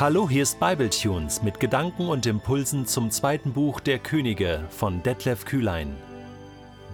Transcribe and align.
Hallo, 0.00 0.30
hier 0.30 0.44
ist 0.44 0.58
Bibletunes 0.58 1.42
mit 1.42 1.60
Gedanken 1.60 2.08
und 2.08 2.24
Impulsen 2.24 2.86
zum 2.86 3.10
zweiten 3.10 3.52
Buch 3.52 3.80
der 3.80 3.98
Könige 3.98 4.64
von 4.70 5.02
Detlef 5.02 5.44
Kühlein. 5.44 5.94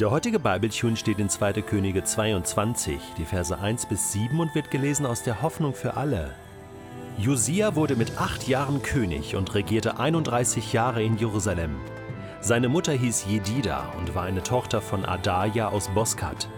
Der 0.00 0.10
heutige 0.10 0.40
Bibletune 0.40 0.96
steht 0.96 1.20
in 1.20 1.28
2. 1.28 1.62
Könige 1.62 2.02
22, 2.02 2.98
die 3.16 3.24
Verse 3.24 3.56
1 3.56 3.86
bis 3.86 4.10
7 4.10 4.40
und 4.40 4.56
wird 4.56 4.72
gelesen 4.72 5.06
aus 5.06 5.22
der 5.22 5.40
Hoffnung 5.40 5.72
für 5.72 5.96
alle. 5.96 6.34
Josia 7.16 7.76
wurde 7.76 7.94
mit 7.94 8.20
acht 8.20 8.48
Jahren 8.48 8.82
König 8.82 9.36
und 9.36 9.54
regierte 9.54 10.00
31 10.00 10.72
Jahre 10.72 11.04
in 11.04 11.16
Jerusalem. 11.16 11.76
Seine 12.40 12.68
Mutter 12.68 12.92
hieß 12.92 13.26
Jedida 13.28 13.92
und 14.00 14.16
war 14.16 14.24
eine 14.24 14.42
Tochter 14.42 14.80
von 14.80 15.04
Adaja 15.04 15.68
aus 15.68 15.86
Boskat. 15.90 16.48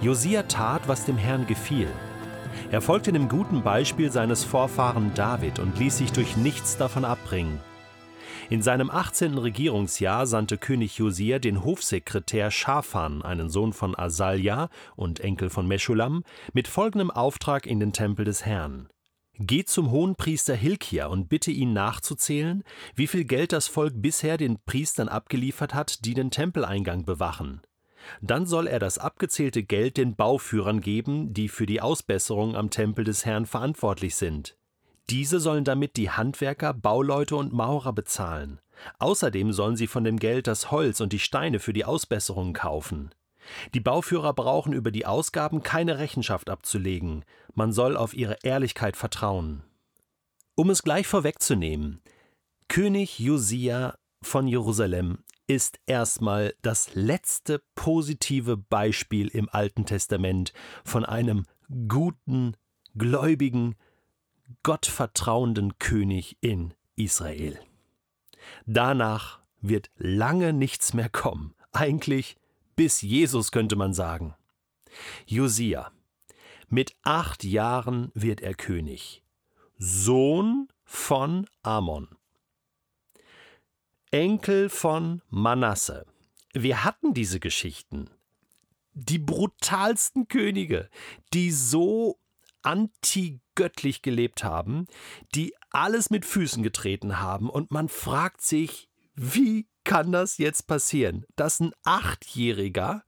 Josia 0.00 0.42
tat, 0.42 0.88
was 0.88 1.04
dem 1.04 1.18
Herrn 1.18 1.46
gefiel 1.46 1.86
er 2.70 2.80
folgte 2.80 3.12
dem 3.12 3.28
guten 3.28 3.62
Beispiel 3.62 4.10
seines 4.10 4.44
Vorfahren 4.44 5.12
David 5.14 5.58
und 5.58 5.78
ließ 5.78 5.98
sich 5.98 6.12
durch 6.12 6.36
nichts 6.36 6.76
davon 6.76 7.04
abbringen. 7.04 7.60
In 8.50 8.60
seinem 8.60 8.90
18. 8.90 9.38
Regierungsjahr 9.38 10.26
sandte 10.26 10.58
König 10.58 10.98
Josia 10.98 11.38
den 11.38 11.64
Hofsekretär 11.64 12.50
Schafan, 12.50 13.22
einen 13.22 13.48
Sohn 13.48 13.72
von 13.72 13.96
Asalja 13.98 14.68
und 14.94 15.20
Enkel 15.20 15.48
von 15.48 15.66
Meschulam, 15.66 16.22
mit 16.52 16.68
folgendem 16.68 17.10
Auftrag 17.10 17.66
in 17.66 17.80
den 17.80 17.92
Tempel 17.92 18.24
des 18.24 18.44
Herrn. 18.44 18.88
Geh 19.38 19.64
zum 19.64 19.90
Hohenpriester 19.90 20.54
Hilkia 20.54 21.06
und 21.06 21.28
bitte 21.28 21.50
ihn 21.50 21.72
nachzuzählen, 21.72 22.62
wie 22.94 23.06
viel 23.06 23.24
Geld 23.24 23.52
das 23.52 23.68
Volk 23.68 23.94
bisher 23.96 24.36
den 24.36 24.58
Priestern 24.66 25.08
abgeliefert 25.08 25.72
hat, 25.72 26.04
die 26.04 26.12
den 26.12 26.30
Tempeleingang 26.30 27.06
bewachen. 27.06 27.62
Dann 28.20 28.46
soll 28.46 28.66
er 28.66 28.78
das 28.78 28.98
abgezählte 28.98 29.62
Geld 29.62 29.96
den 29.96 30.16
Bauführern 30.16 30.80
geben, 30.80 31.32
die 31.34 31.48
für 31.48 31.66
die 31.66 31.80
Ausbesserung 31.80 32.56
am 32.56 32.70
Tempel 32.70 33.04
des 33.04 33.24
Herrn 33.24 33.46
verantwortlich 33.46 34.16
sind. 34.16 34.56
Diese 35.10 35.40
sollen 35.40 35.64
damit 35.64 35.96
die 35.96 36.10
Handwerker, 36.10 36.72
Bauleute 36.72 37.36
und 37.36 37.52
Maurer 37.52 37.92
bezahlen. 37.92 38.60
Außerdem 38.98 39.52
sollen 39.52 39.76
sie 39.76 39.86
von 39.86 40.04
dem 40.04 40.18
Geld 40.18 40.46
das 40.46 40.70
Holz 40.70 41.00
und 41.00 41.12
die 41.12 41.18
Steine 41.18 41.60
für 41.60 41.72
die 41.72 41.84
Ausbesserung 41.84 42.52
kaufen. 42.52 43.10
Die 43.74 43.80
Bauführer 43.80 44.32
brauchen 44.32 44.72
über 44.72 44.90
die 44.90 45.06
Ausgaben 45.06 45.62
keine 45.62 45.98
Rechenschaft 45.98 46.48
abzulegen. 46.48 47.24
Man 47.54 47.72
soll 47.72 47.96
auf 47.96 48.14
ihre 48.14 48.38
Ehrlichkeit 48.42 48.96
vertrauen. 48.96 49.62
Um 50.54 50.70
es 50.70 50.82
gleich 50.82 51.06
vorwegzunehmen, 51.06 52.00
König 52.68 53.18
Josia 53.18 53.96
von 54.22 54.46
Jerusalem 54.46 55.18
ist 55.54 55.80
erstmal 55.84 56.54
das 56.62 56.94
letzte 56.94 57.62
positive 57.74 58.56
Beispiel 58.56 59.28
im 59.28 59.50
Alten 59.50 59.84
Testament 59.84 60.54
von 60.82 61.04
einem 61.04 61.44
guten, 61.88 62.56
gläubigen, 62.96 63.74
gottvertrauenden 64.62 65.78
König 65.78 66.38
in 66.40 66.72
Israel. 66.96 67.60
Danach 68.64 69.40
wird 69.60 69.90
lange 69.98 70.54
nichts 70.54 70.94
mehr 70.94 71.10
kommen, 71.10 71.54
eigentlich 71.72 72.36
bis 72.74 73.02
Jesus 73.02 73.52
könnte 73.52 73.76
man 73.76 73.92
sagen. 73.92 74.34
Josia. 75.26 75.92
Mit 76.68 76.96
acht 77.02 77.44
Jahren 77.44 78.10
wird 78.14 78.40
er 78.40 78.54
König, 78.54 79.22
Sohn 79.76 80.68
von 80.84 81.46
Amon. 81.62 82.08
Enkel 84.12 84.68
von 84.68 85.22
Manasse. 85.30 86.04
Wir 86.52 86.84
hatten 86.84 87.14
diese 87.14 87.40
Geschichten. 87.40 88.10
Die 88.92 89.18
brutalsten 89.18 90.28
Könige, 90.28 90.90
die 91.32 91.50
so 91.50 92.20
antigöttlich 92.60 94.02
gelebt 94.02 94.44
haben, 94.44 94.86
die 95.34 95.54
alles 95.70 96.10
mit 96.10 96.26
Füßen 96.26 96.62
getreten 96.62 97.20
haben 97.20 97.48
und 97.48 97.70
man 97.70 97.88
fragt 97.88 98.42
sich, 98.42 98.90
wie 99.14 99.66
kann 99.82 100.12
das 100.12 100.36
jetzt 100.36 100.66
passieren, 100.66 101.24
dass 101.34 101.60
ein 101.60 101.72
Achtjähriger 101.82 103.04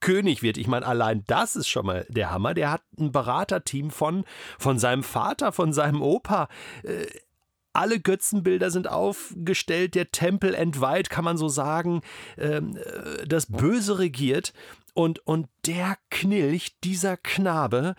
König 0.00 0.42
wird. 0.42 0.56
Ich 0.56 0.68
meine, 0.68 0.86
allein 0.86 1.24
das 1.26 1.56
ist 1.56 1.68
schon 1.68 1.86
mal 1.86 2.06
der 2.08 2.30
Hammer. 2.30 2.54
Der 2.54 2.70
hat 2.70 2.82
ein 2.98 3.12
Beraterteam 3.12 3.90
von, 3.90 4.24
von 4.58 4.78
seinem 4.78 5.02
Vater, 5.02 5.52
von 5.52 5.72
seinem 5.72 6.02
Opa. 6.02 6.48
Alle 7.76 8.00
Götzenbilder 8.00 8.70
sind 8.70 8.88
aufgestellt, 8.88 9.94
der 9.94 10.10
Tempel 10.10 10.54
entweiht, 10.54 11.10
kann 11.10 11.24
man 11.24 11.36
so 11.36 11.48
sagen. 11.48 12.00
Ähm, 12.38 12.76
äh, 12.76 13.26
das 13.26 13.52
Böse 13.52 13.98
regiert. 13.98 14.54
Und, 14.94 15.18
und 15.26 15.48
der 15.66 15.98
Knilch, 16.08 16.80
dieser 16.80 17.18
Knabe, 17.18 17.94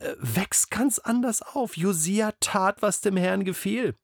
äh, 0.00 0.16
wächst 0.18 0.72
ganz 0.72 0.98
anders 0.98 1.40
auf. 1.40 1.76
Josia 1.76 2.32
tat, 2.40 2.82
was 2.82 3.00
dem 3.00 3.16
Herrn 3.16 3.44
gefiel. 3.44 3.96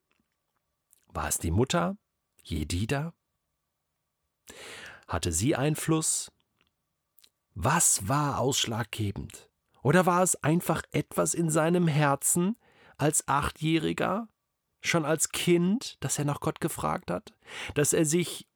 War 1.09 1.27
es 1.27 1.39
die 1.39 1.51
Mutter, 1.51 1.97
Jedida? 2.45 3.13
Hatte 5.09 5.33
sie 5.33 5.57
Einfluss? 5.57 6.31
Was 7.55 8.07
war 8.07 8.39
ausschlaggebend? 8.39 9.51
Oder 9.83 10.07
war 10.07 10.23
es 10.23 10.37
einfach 10.45 10.85
etwas 10.93 11.35
in 11.35 11.51
seinem 11.51 11.89
Herzen 11.89 12.57
als 12.99 13.27
Achtjähriger? 13.27 14.29
Schon 14.81 15.05
als 15.05 15.31
Kind, 15.31 15.97
dass 16.01 16.19
er 16.19 16.25
nach 16.25 16.41
Gott 16.41 16.61
gefragt 16.61 17.11
hat, 17.11 17.35
dass 17.75 17.93
er 17.93 18.05
sich 18.05 18.47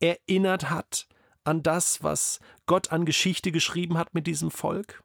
erinnert 0.00 0.70
hat 0.70 1.06
an 1.44 1.62
das, 1.62 2.02
was 2.02 2.40
Gott 2.66 2.92
an 2.92 3.04
Geschichte 3.04 3.52
geschrieben 3.52 3.98
hat 3.98 4.14
mit 4.14 4.26
diesem 4.26 4.50
Volk? 4.50 5.02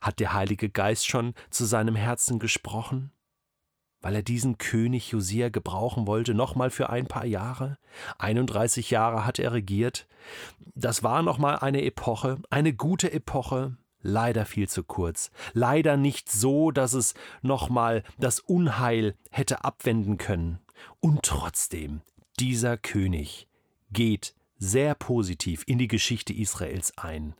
Hat 0.00 0.20
der 0.20 0.32
Heilige 0.32 0.70
Geist 0.70 1.06
schon 1.06 1.34
zu 1.50 1.64
seinem 1.64 1.96
Herzen 1.96 2.38
gesprochen? 2.38 3.12
Weil 4.00 4.14
er 4.14 4.22
diesen 4.22 4.58
König 4.58 5.10
Josia 5.10 5.48
gebrauchen 5.48 6.06
wollte, 6.06 6.34
nochmal 6.34 6.70
für 6.70 6.90
ein 6.90 7.06
paar 7.06 7.24
Jahre? 7.24 7.78
31 8.18 8.90
Jahre 8.90 9.26
hat 9.26 9.38
er 9.38 9.52
regiert. 9.52 10.06
Das 10.74 11.02
war 11.02 11.22
nochmal 11.22 11.58
eine 11.58 11.82
Epoche, 11.82 12.38
eine 12.50 12.72
gute 12.72 13.12
Epoche, 13.12 13.76
leider 14.06 14.46
viel 14.46 14.68
zu 14.68 14.84
kurz, 14.84 15.30
leider 15.52 15.96
nicht 15.96 16.30
so, 16.30 16.70
dass 16.70 16.92
es 16.92 17.14
nochmal 17.42 18.02
das 18.18 18.40
Unheil 18.40 19.14
hätte 19.30 19.64
abwenden 19.64 20.16
können. 20.16 20.58
Und 21.00 21.22
trotzdem, 21.22 22.02
dieser 22.38 22.76
König 22.76 23.48
geht 23.90 24.34
sehr 24.58 24.94
positiv 24.94 25.64
in 25.66 25.78
die 25.78 25.88
Geschichte 25.88 26.32
Israels 26.32 26.96
ein. 26.96 27.34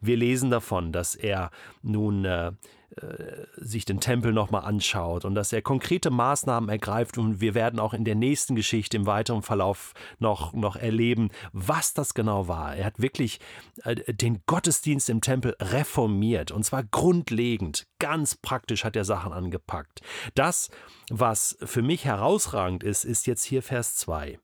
Wir 0.00 0.16
lesen 0.16 0.50
davon, 0.50 0.92
dass 0.92 1.14
er 1.14 1.50
nun 1.82 2.24
äh, 2.24 2.52
äh, 2.96 3.46
sich 3.56 3.84
den 3.84 3.98
Tempel 3.98 4.32
nochmal 4.32 4.64
anschaut 4.64 5.24
und 5.24 5.34
dass 5.34 5.52
er 5.52 5.62
konkrete 5.62 6.10
Maßnahmen 6.10 6.68
ergreift 6.68 7.18
und 7.18 7.40
wir 7.40 7.54
werden 7.54 7.80
auch 7.80 7.92
in 7.92 8.04
der 8.04 8.14
nächsten 8.14 8.54
Geschichte 8.54 8.96
im 8.96 9.06
weiteren 9.06 9.42
Verlauf 9.42 9.94
noch, 10.20 10.52
noch 10.52 10.76
erleben, 10.76 11.30
was 11.52 11.94
das 11.94 12.14
genau 12.14 12.46
war. 12.46 12.76
Er 12.76 12.84
hat 12.84 13.00
wirklich 13.00 13.40
äh, 13.82 13.96
den 14.12 14.42
Gottesdienst 14.46 15.10
im 15.10 15.22
Tempel 15.22 15.56
reformiert 15.60 16.52
und 16.52 16.64
zwar 16.64 16.84
grundlegend, 16.84 17.88
ganz 17.98 18.36
praktisch 18.36 18.84
hat 18.84 18.94
er 18.94 19.04
Sachen 19.04 19.32
angepackt. 19.32 20.00
Das, 20.36 20.70
was 21.10 21.56
für 21.64 21.82
mich 21.82 22.04
herausragend 22.04 22.84
ist, 22.84 23.04
ist 23.04 23.26
jetzt 23.26 23.42
hier 23.42 23.62
Vers 23.62 23.96
2. 23.96 24.38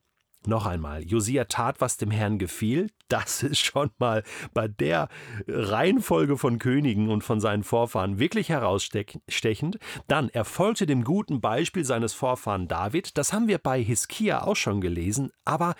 Noch 0.47 0.65
einmal, 0.65 1.03
Josia 1.03 1.45
tat, 1.45 1.81
was 1.81 1.97
dem 1.97 2.09
Herrn 2.09 2.39
gefiel. 2.39 2.89
Das 3.09 3.43
ist 3.43 3.59
schon 3.59 3.91
mal 3.99 4.23
bei 4.53 4.67
der 4.67 5.07
Reihenfolge 5.47 6.37
von 6.37 6.57
Königen 6.57 7.09
und 7.09 7.23
von 7.23 7.39
seinen 7.39 7.63
Vorfahren 7.63 8.17
wirklich 8.17 8.49
herausstechend. 8.49 9.77
Dann, 10.07 10.29
er 10.29 10.45
folgte 10.45 10.87
dem 10.87 11.03
guten 11.03 11.41
Beispiel 11.41 11.85
seines 11.85 12.13
Vorfahren 12.13 12.67
David. 12.67 13.17
Das 13.19 13.33
haben 13.33 13.47
wir 13.47 13.59
bei 13.59 13.83
Hiskia 13.83 14.43
auch 14.43 14.55
schon 14.55 14.81
gelesen. 14.81 15.31
Aber 15.45 15.75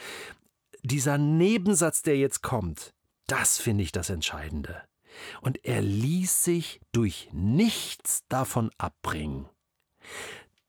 dieser 0.84 1.18
Nebensatz, 1.18 2.04
der 2.04 2.18
jetzt 2.18 2.44
kommt, 2.44 2.94
das 3.26 3.58
finde 3.58 3.84
ich 3.84 3.92
das 3.92 4.12
Entscheidende. 4.12 4.84
Und 5.42 5.66
er 5.66 5.82
ließ 5.82 6.44
sich 6.44 6.82
durch 6.92 7.30
nichts 7.32 8.28
davon 8.30 8.70
abbringen. 8.78 9.50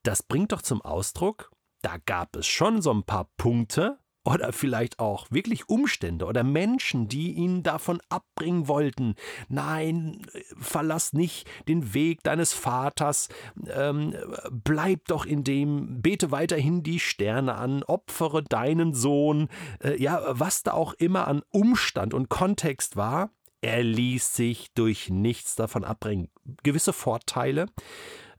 Das 0.02 0.22
bringt 0.22 0.52
doch 0.52 0.62
zum 0.62 0.82
Ausdruck, 0.82 1.52
da 1.82 1.96
gab 2.06 2.37
es 2.37 2.46
schon 2.46 2.81
so 2.81 2.93
ein 2.93 3.02
paar 3.02 3.29
Punkte 3.37 3.99
oder 4.25 4.52
vielleicht 4.52 5.00
auch 5.00 5.26
wirklich 5.31 5.69
Umstände 5.69 6.26
oder 6.26 6.44
Menschen, 6.44 7.08
die 7.08 7.32
ihn 7.32 7.62
davon 7.62 8.00
abbringen 8.08 8.69
wollten. 8.69 9.17
Nein, 9.49 10.23
verlass 10.56 11.12
nicht 11.12 11.49
den 11.67 11.93
Weg 11.93 12.23
deines 12.23 12.52
Vaters, 12.52 13.29
ähm, 13.69 14.14
bleib 14.50 15.06
doch 15.06 15.26
in 15.26 15.43
dem, 15.43 16.00
bete 16.02 16.31
weiterhin 16.31 16.82
die 16.84 17.00
Sterne 17.00 17.56
an, 17.56 17.82
opfere 17.82 18.43
deinen 18.44 18.94
Sohn, 18.94 19.49
äh, 19.82 20.00
ja, 20.00 20.23
was 20.29 20.62
da 20.62 20.73
auch 20.73 20.94
immer 20.94 21.26
an 21.26 21.43
Umstand 21.50 22.14
und 22.14 22.29
Kontext 22.29 22.96
war, 22.96 23.31
er 23.61 23.82
ließ 23.82 24.34
sich 24.34 24.73
durch 24.75 25.08
nichts 25.08 25.55
davon 25.55 25.84
abbringen. 25.84 26.29
Gewisse 26.64 26.93
Vorteile, 26.93 27.67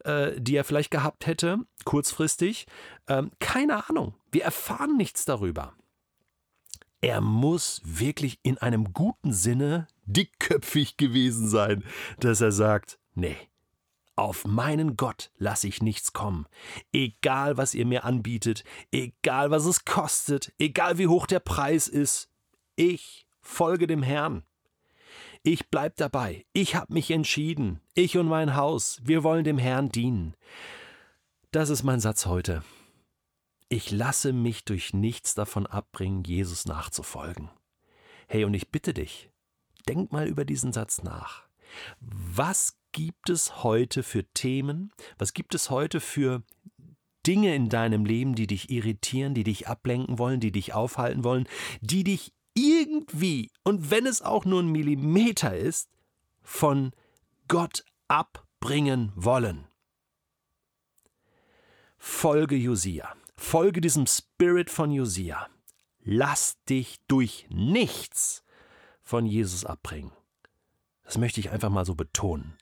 äh, 0.04 0.40
die 0.40 0.56
er 0.56 0.64
vielleicht 0.64 0.92
gehabt 0.92 1.26
hätte, 1.28 1.60
kurzfristig. 1.86 2.68
Ähm, 3.08 3.32
keine 3.40 3.90
Ahnung. 3.90 4.16
Wir 4.32 4.44
erfahren 4.44 4.98
nichts 4.98 5.26
darüber. 5.26 5.74
Er 7.02 7.20
muss 7.20 7.82
wirklich 7.84 8.40
in 8.44 8.58
einem 8.58 8.94
guten 8.94 9.34
Sinne 9.34 9.88
dickköpfig 10.06 10.96
gewesen 10.98 11.50
sein, 11.50 11.84
dass 12.20 12.40
er 12.42 12.52
sagt, 12.52 12.98
nee, 13.14 13.36
Auf 14.16 14.46
meinen 14.46 14.96
Gott 14.96 15.32
lasse 15.38 15.68
ich 15.68 15.82
nichts 15.82 16.14
kommen. 16.14 16.46
Egal, 16.92 17.58
was 17.58 17.74
ihr 17.74 17.86
mir 17.86 18.04
anbietet, 18.04 18.64
egal, 18.92 19.50
was 19.50 19.66
es 19.66 19.86
kostet, 19.86 20.54
egal, 20.60 21.00
wie 21.00 21.08
hoch 21.08 21.26
der 21.26 21.40
Preis 21.40 21.88
ist, 21.88 22.30
ich 22.76 23.26
folge 23.42 23.88
dem 23.88 24.04
Herrn. 24.04 24.44
Ich 25.46 25.70
bleib 25.70 25.98
dabei. 25.98 26.46
Ich 26.54 26.76
habe 26.76 26.94
mich 26.94 27.12
entschieden. 27.12 27.82
Ich 27.96 28.18
und 28.18 28.28
mein 28.28 28.56
Haus, 28.56 29.02
wir 29.04 29.24
wollen 29.24 29.44
dem 29.44 29.58
Herrn 29.58 29.90
dienen. 29.90 30.36
Das 31.52 31.70
ist 31.70 31.84
mein 31.84 32.00
Satz 32.00 32.26
heute. 32.26 32.64
Ich 33.68 33.92
lasse 33.92 34.32
mich 34.32 34.64
durch 34.64 34.94
nichts 34.94 35.36
davon 35.36 35.68
abbringen, 35.68 36.24
Jesus 36.24 36.66
nachzufolgen. 36.66 37.50
Hey, 38.28 38.46
und 38.46 38.54
ich 38.54 38.72
bitte 38.72 38.94
dich, 38.94 39.32
denk 39.86 40.14
mal 40.14 40.28
über 40.28 40.46
diesen 40.46 40.72
Satz 40.72 41.04
nach. 41.04 41.44
Was 42.00 42.78
gibt 42.94 43.30
es 43.30 43.64
heute 43.64 44.02
für 44.02 44.24
Themen? 44.34 44.94
Was 45.18 45.34
gibt 45.34 45.56
es 45.56 45.70
heute 45.70 46.00
für 46.00 46.44
Dinge 47.28 47.54
in 47.54 47.68
deinem 47.68 48.06
Leben, 48.06 48.36
die 48.36 48.48
dich 48.48 48.70
irritieren, 48.70 49.34
die 49.34 49.44
dich 49.44 49.68
ablenken 49.68 50.20
wollen, 50.20 50.40
die 50.40 50.54
dich 50.54 50.74
aufhalten 50.74 51.26
wollen, 51.26 51.50
die 51.82 52.06
dich 52.06 52.32
irgendwie, 52.54 53.52
und 53.64 53.92
wenn 53.92 54.06
es 54.06 54.22
auch 54.22 54.46
nur 54.46 54.62
ein 54.62 54.72
Millimeter 54.72 55.56
ist, 55.56 55.90
von 56.42 56.92
Gott 57.48 57.86
abbringen 58.08 59.12
wollen? 59.16 59.68
Folge 61.98 62.56
Josia. 62.56 63.16
Folge 63.36 63.82
diesem 63.82 64.08
Spirit 64.08 64.70
von 64.70 64.92
Josia. 64.92 65.48
Lass 66.04 66.62
dich 66.66 67.00
durch 67.08 67.48
nichts 67.50 68.44
von 69.02 69.26
Jesus 69.26 69.66
abbringen. 69.66 70.12
Das 71.04 71.18
möchte 71.18 71.40
ich 71.40 71.52
einfach 71.52 71.70
mal 71.70 71.86
so 71.86 71.96
betonen. 71.96 72.58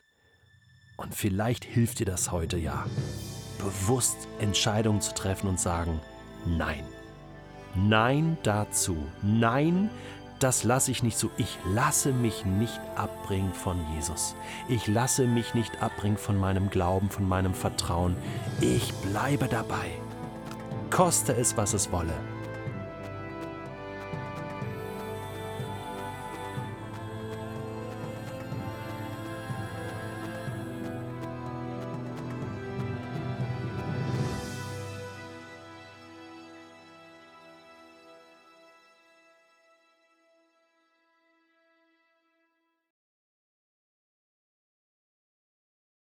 Und 0.97 1.15
vielleicht 1.15 1.65
hilft 1.65 1.99
dir 1.99 2.05
das 2.05 2.31
heute 2.31 2.57
ja, 2.57 2.85
bewusst 3.57 4.27
Entscheidungen 4.39 5.01
zu 5.01 5.13
treffen 5.13 5.47
und 5.47 5.59
sagen, 5.59 5.99
nein. 6.45 6.85
Nein 7.75 8.37
dazu. 8.43 8.97
Nein, 9.21 9.89
das 10.39 10.63
lasse 10.63 10.91
ich 10.91 11.03
nicht 11.03 11.17
so. 11.17 11.29
Ich 11.37 11.57
lasse 11.73 12.11
mich 12.11 12.45
nicht 12.45 12.79
abbringen 12.95 13.53
von 13.53 13.77
Jesus. 13.93 14.35
Ich 14.67 14.87
lasse 14.87 15.27
mich 15.27 15.53
nicht 15.53 15.81
abbringen 15.81 16.17
von 16.17 16.37
meinem 16.37 16.69
Glauben, 16.69 17.09
von 17.09 17.27
meinem 17.27 17.53
Vertrauen. 17.53 18.15
Ich 18.59 18.91
bleibe 18.95 19.47
dabei. 19.47 19.91
Koste 20.89 21.33
es, 21.33 21.55
was 21.57 21.73
es 21.73 21.91
wolle. 21.91 22.13